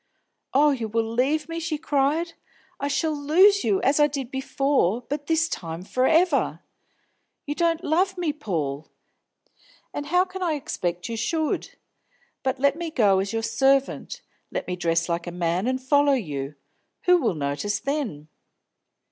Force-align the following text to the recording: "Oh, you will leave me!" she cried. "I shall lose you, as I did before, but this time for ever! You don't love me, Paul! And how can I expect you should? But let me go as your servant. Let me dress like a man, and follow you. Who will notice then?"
"Oh, 0.51 0.71
you 0.71 0.87
will 0.87 1.05
leave 1.07 1.47
me!" 1.47 1.59
she 1.59 1.77
cried. 1.77 2.33
"I 2.79 2.87
shall 2.87 3.13
lose 3.15 3.63
you, 3.63 3.79
as 3.83 3.99
I 3.99 4.07
did 4.07 4.31
before, 4.31 5.01
but 5.07 5.27
this 5.27 5.47
time 5.47 5.83
for 5.83 6.07
ever! 6.07 6.61
You 7.45 7.53
don't 7.53 7.83
love 7.83 8.17
me, 8.17 8.33
Paul! 8.33 8.89
And 9.93 10.07
how 10.07 10.25
can 10.25 10.41
I 10.41 10.53
expect 10.53 11.07
you 11.07 11.15
should? 11.17 11.75
But 12.41 12.57
let 12.57 12.75
me 12.75 12.89
go 12.89 13.19
as 13.19 13.31
your 13.31 13.43
servant. 13.43 14.23
Let 14.49 14.65
me 14.65 14.75
dress 14.75 15.07
like 15.07 15.27
a 15.27 15.31
man, 15.31 15.67
and 15.67 15.79
follow 15.79 16.13
you. 16.13 16.55
Who 17.03 17.17
will 17.19 17.35
notice 17.35 17.79
then?" 17.79 18.27